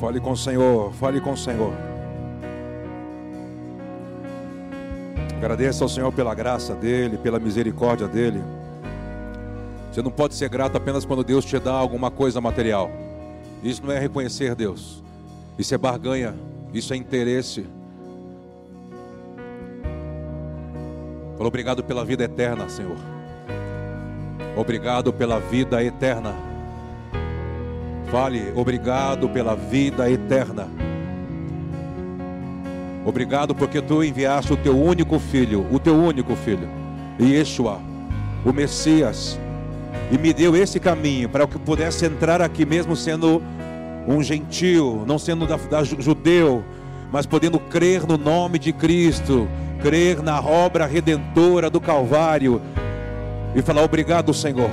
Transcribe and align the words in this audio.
Fale 0.00 0.20
com 0.20 0.32
o 0.32 0.36
Senhor, 0.36 0.92
fale 0.92 1.20
com 1.20 1.32
o 1.32 1.36
Senhor. 1.36 1.72
Agradeça 5.36 5.84
ao 5.84 5.88
Senhor 5.88 6.12
pela 6.12 6.34
graça 6.34 6.74
dele, 6.74 7.16
pela 7.16 7.38
misericórdia 7.38 8.06
dele. 8.06 8.42
Você 9.90 10.02
não 10.02 10.10
pode 10.10 10.34
ser 10.34 10.48
grato 10.48 10.76
apenas 10.76 11.04
quando 11.04 11.24
Deus 11.24 11.44
te 11.44 11.58
dá 11.58 11.72
alguma 11.72 12.10
coisa 12.10 12.40
material. 12.40 12.90
Isso 13.62 13.84
não 13.84 13.92
é 13.92 13.98
reconhecer 13.98 14.54
Deus. 14.54 15.02
Isso 15.58 15.74
é 15.74 15.78
barganha, 15.78 16.34
isso 16.74 16.92
é 16.92 16.96
interesse. 16.96 17.66
Obrigado 21.38 21.82
pela 21.84 22.04
vida 22.04 22.24
eterna, 22.24 22.68
Senhor. 22.68 22.96
Obrigado 24.56 25.12
pela 25.12 25.38
vida 25.38 25.82
eterna. 25.82 26.34
Fale, 28.10 28.52
obrigado 28.54 29.28
pela 29.28 29.56
vida 29.56 30.08
eterna. 30.10 30.68
Obrigado 33.04 33.54
porque 33.54 33.80
tu 33.80 34.02
enviaste 34.02 34.52
o 34.52 34.56
teu 34.56 34.80
único 34.80 35.18
filho, 35.18 35.66
o 35.72 35.78
teu 35.78 35.94
único 35.94 36.34
filho, 36.34 36.68
Yeshua, 37.20 37.80
o 38.44 38.52
Messias, 38.52 39.38
e 40.10 40.18
me 40.18 40.32
deu 40.32 40.56
esse 40.56 40.78
caminho 40.78 41.28
para 41.28 41.46
que 41.46 41.56
eu 41.56 41.60
pudesse 41.60 42.04
entrar 42.04 42.40
aqui 42.40 42.64
mesmo 42.64 42.94
sendo 42.96 43.42
um 44.06 44.22
gentil, 44.22 45.04
não 45.06 45.18
sendo 45.18 45.46
da, 45.46 45.56
da 45.56 45.82
judeu, 45.82 46.64
mas 47.10 47.26
podendo 47.26 47.58
crer 47.58 48.06
no 48.06 48.16
nome 48.16 48.58
de 48.58 48.72
Cristo, 48.72 49.48
crer 49.80 50.22
na 50.22 50.40
obra 50.40 50.86
redentora 50.86 51.68
do 51.68 51.80
Calvário 51.80 52.60
e 53.54 53.62
falar 53.62 53.82
obrigado, 53.82 54.32
Senhor. 54.32 54.70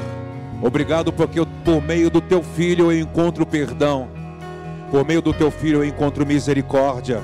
Obrigado 0.63 1.11
porque 1.11 1.37
eu, 1.37 1.45
por 1.65 1.83
meio 1.83 2.09
do 2.09 2.21
teu 2.21 2.41
filho 2.41 2.89
eu 2.89 2.97
encontro 2.97 3.45
perdão. 3.45 4.07
Por 4.89 5.05
meio 5.05 5.21
do 5.21 5.33
teu 5.33 5.51
filho 5.51 5.79
eu 5.79 5.85
encontro 5.85 6.25
misericórdia. 6.25 7.21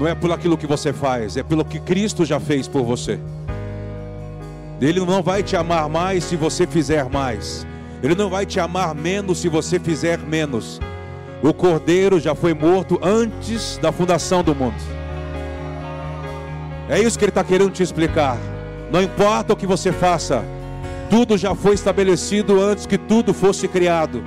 Não 0.00 0.08
é 0.08 0.14
por 0.14 0.32
aquilo 0.32 0.56
que 0.56 0.66
você 0.66 0.90
faz, 0.90 1.36
é 1.36 1.42
pelo 1.42 1.62
que 1.62 1.78
Cristo 1.78 2.24
já 2.24 2.40
fez 2.40 2.66
por 2.66 2.82
você. 2.82 3.20
Ele 4.80 5.00
não 5.00 5.22
vai 5.22 5.42
te 5.42 5.54
amar 5.54 5.86
mais 5.86 6.24
se 6.24 6.34
você 6.34 6.66
fizer 6.66 7.10
mais. 7.10 7.66
Ele 8.02 8.14
não 8.14 8.30
vai 8.30 8.46
te 8.46 8.58
amar 8.58 8.94
menos 8.94 9.36
se 9.38 9.48
você 9.48 9.78
fizer 9.78 10.18
menos. 10.18 10.80
O 11.42 11.52
cordeiro 11.52 12.18
já 12.18 12.34
foi 12.34 12.54
morto 12.54 12.98
antes 13.02 13.76
da 13.76 13.92
fundação 13.92 14.42
do 14.42 14.54
mundo. 14.54 14.74
É 16.88 16.98
isso 16.98 17.18
que 17.18 17.24
ele 17.26 17.30
está 17.30 17.44
querendo 17.44 17.70
te 17.70 17.82
explicar. 17.82 18.38
Não 18.90 19.02
importa 19.02 19.52
o 19.52 19.56
que 19.56 19.66
você 19.66 19.92
faça, 19.92 20.42
tudo 21.10 21.36
já 21.36 21.54
foi 21.54 21.74
estabelecido 21.74 22.60
antes 22.60 22.86
que 22.86 22.98
tudo 22.98 23.32
fosse 23.32 23.68
criado. 23.68 24.22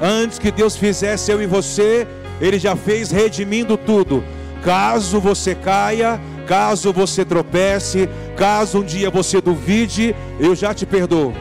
Antes 0.00 0.38
que 0.38 0.50
Deus 0.50 0.76
fizesse 0.76 1.30
eu 1.30 1.42
e 1.42 1.46
você, 1.46 2.06
Ele 2.40 2.58
já 2.58 2.76
fez 2.76 3.10
redimindo 3.10 3.76
tudo. 3.76 4.22
Caso 4.62 5.20
você 5.20 5.54
caia, 5.54 6.20
caso 6.46 6.92
você 6.92 7.24
tropece, 7.24 8.08
caso 8.36 8.80
um 8.80 8.84
dia 8.84 9.10
você 9.10 9.40
duvide, 9.40 10.14
eu 10.38 10.54
já 10.54 10.74
te 10.74 10.84
perdoo. 10.84 11.32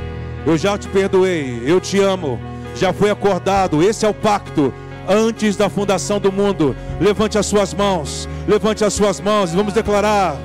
Eu 0.45 0.57
já 0.57 0.77
te 0.77 0.87
perdoei, 0.87 1.63
eu 1.65 1.81
te 1.81 1.99
amo. 1.99 2.39
Já 2.75 2.93
foi 2.93 3.09
acordado, 3.09 3.81
esse 3.81 4.05
é 4.05 4.09
o 4.09 4.13
pacto 4.13 4.73
antes 5.07 5.55
da 5.55 5.69
fundação 5.69 6.19
do 6.19 6.31
mundo. 6.31 6.75
Levante 6.99 7.37
as 7.37 7.45
suas 7.45 7.73
mãos, 7.73 8.27
levante 8.47 8.83
as 8.83 8.93
suas 8.93 9.19
mãos 9.19 9.53
e 9.53 9.55
vamos 9.55 9.73
declarar. 9.73 10.35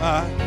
Ah. 0.00 0.45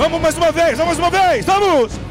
Vamos 0.00 0.18
mais 0.18 0.34
uma 0.34 0.50
vez, 0.50 0.78
vamos 0.78 0.96
mais 0.96 0.98
uma 0.98 1.10
vez, 1.10 1.44
vamos! 1.44 2.09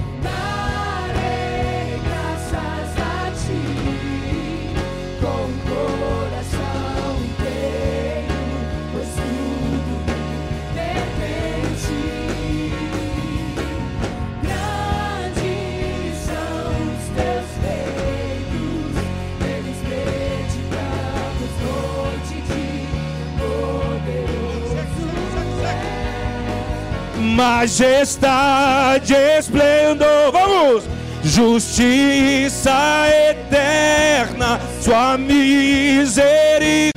Majestade, 27.40 29.14
esplendor, 29.14 30.30
vamos! 30.34 30.84
Justiça 31.24 33.08
eterna, 33.30 34.60
sua 34.82 35.18
misericórdia. 35.18 36.92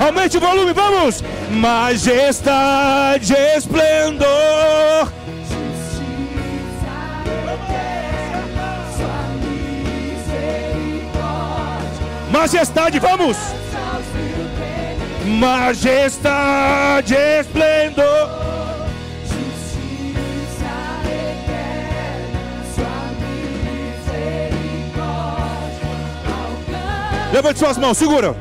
Aumente 0.00 0.36
o 0.36 0.40
volume, 0.40 0.72
vamos! 0.72 1.24
Majestade, 1.50 3.32
esplendor. 3.56 5.12
Justiça 5.42 6.94
eterna, 7.56 8.68
sua 8.96 9.18
misericórdia, 11.02 11.18
Majestade, 12.30 13.00
vamos! 13.00 13.36
Majestade, 15.28 17.14
esplendor. 17.14 18.30
Justiça 19.24 20.72
eterna, 21.04 22.64
sua 22.74 22.98
misericórdia, 24.72 25.20
Levante 27.30 27.58
suas 27.58 27.76
mãos, 27.76 27.98
segura. 27.98 28.34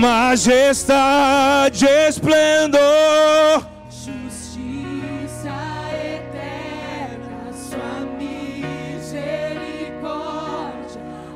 Majestade, 0.00 1.84
esplendor. 2.08 3.66
Justiça 3.90 5.50
eterna, 5.92 7.52
sua 7.52 8.06
misericórdia, 8.16 9.42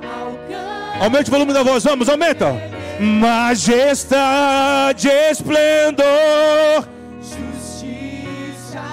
alcança 0.02 1.04
Aumente 1.04 1.28
o 1.28 1.32
volume 1.32 1.52
da 1.52 1.64
voz, 1.64 1.82
vamos, 1.82 2.08
aumenta. 2.08 2.71
Majestade, 3.02 5.08
esplendor. 5.08 6.86
Justiça 7.20 8.84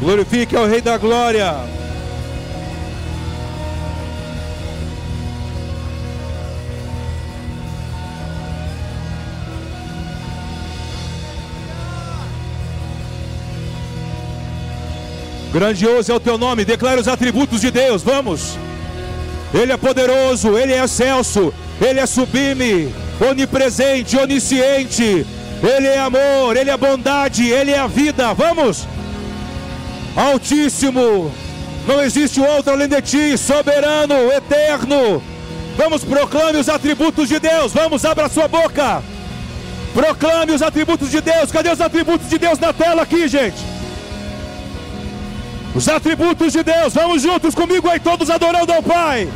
Glorifique 0.00 0.56
ao 0.56 0.66
Rei 0.66 0.80
da 0.80 0.96
Glória. 0.96 1.79
Grandioso 15.52 16.12
é 16.12 16.14
o 16.14 16.20
teu 16.20 16.38
nome, 16.38 16.64
declara 16.64 17.00
os 17.00 17.08
atributos 17.08 17.60
de 17.60 17.70
Deus, 17.70 18.02
vamos. 18.02 18.56
Ele 19.52 19.72
é 19.72 19.76
poderoso, 19.76 20.56
ele 20.56 20.72
é 20.72 20.84
excelso, 20.84 21.52
ele 21.80 21.98
é 21.98 22.06
sublime, 22.06 22.94
onipresente, 23.20 24.16
onisciente. 24.16 25.26
Ele 25.62 25.86
é 25.86 25.98
amor, 25.98 26.56
Ele 26.56 26.70
é 26.70 26.76
bondade, 26.76 27.48
Ele 27.48 27.70
é 27.70 27.78
a 27.78 27.86
vida. 27.86 28.32
Vamos! 28.32 28.86
Altíssimo, 30.16 31.32
não 31.86 32.02
existe 32.02 32.40
outro 32.40 32.72
além 32.72 32.88
de 32.88 33.00
ti, 33.02 33.38
soberano, 33.38 34.14
eterno. 34.32 35.22
Vamos, 35.76 36.02
proclame 36.02 36.58
os 36.58 36.68
atributos 36.68 37.28
de 37.28 37.38
Deus. 37.38 37.72
Vamos, 37.72 38.04
abra 38.04 38.28
sua 38.28 38.48
boca. 38.48 39.02
Proclame 39.94 40.52
os 40.52 40.62
atributos 40.62 41.10
de 41.10 41.20
Deus. 41.20 41.52
Cadê 41.52 41.70
os 41.70 41.80
atributos 41.80 42.28
de 42.28 42.38
Deus 42.38 42.58
na 42.58 42.72
tela 42.72 43.02
aqui, 43.02 43.28
gente? 43.28 43.69
Os 45.74 45.88
atributos 45.88 46.52
de 46.52 46.62
Deus. 46.62 46.94
Vamos 46.94 47.22
juntos 47.22 47.54
comigo 47.54 47.88
aí, 47.88 48.00
todos 48.00 48.28
adorando 48.28 48.72
ao 48.72 48.82
Pai. 48.82 49.28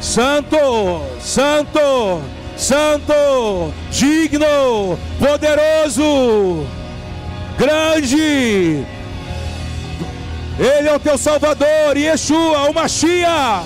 Santo, 0.00 1.02
Santo, 1.20 2.20
Santo, 2.56 3.72
digno, 3.92 4.98
poderoso, 5.20 6.66
grande. 7.56 8.84
Ele 10.60 10.90
é 10.90 10.94
o 10.94 11.00
teu 11.00 11.16
Salvador, 11.16 11.96
Yeshua, 11.96 12.68
o 12.68 12.74
Mashiach. 12.74 13.64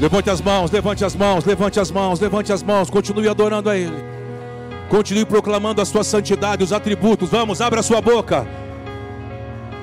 Levante 0.00 0.30
as 0.30 0.40
mãos, 0.40 0.70
levante 0.72 1.04
as 1.04 1.14
mãos, 1.14 1.44
levante 1.44 1.78
as 1.78 1.90
mãos, 1.92 2.18
levante 2.18 2.52
as 2.52 2.62
mãos, 2.64 2.90
continue 2.90 3.28
adorando 3.28 3.70
a 3.70 3.76
Ele. 3.76 4.04
Continue 4.88 5.24
proclamando 5.24 5.80
a 5.80 5.84
sua 5.84 6.02
santidade, 6.02 6.64
os 6.64 6.72
atributos. 6.72 7.30
Vamos, 7.30 7.60
abra 7.60 7.78
a 7.78 7.82
sua 7.84 8.00
boca. 8.00 8.44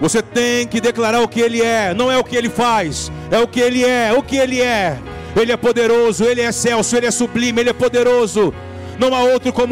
Você 0.02 0.22
tem 0.22 0.68
que 0.68 0.82
declarar 0.82 1.22
o 1.22 1.28
que 1.30 1.40
Ele 1.40 1.62
é, 1.62 1.94
não 1.94 2.12
é 2.12 2.18
o 2.18 2.24
que 2.24 2.36
Ele 2.36 2.50
faz, 2.50 3.10
é 3.32 3.40
o 3.40 3.48
que 3.48 3.62
Ele 3.62 3.86
é, 3.86 4.12
o 4.12 4.22
que 4.22 4.36
Ele 4.36 4.62
é. 4.62 5.00
Ele 5.36 5.52
é 5.52 5.58
poderoso, 5.58 6.24
Ele 6.24 6.42
é 6.42 6.50
excelso, 6.50 6.96
Ele 6.96 7.06
é 7.06 7.12
sublime, 7.12 7.62
Ele 7.62 7.70
é 7.70 7.74
poderoso. 7.74 8.54
Não 9.00 9.16
há 9.16 9.22
outro 9.24 9.52
como 9.52 9.72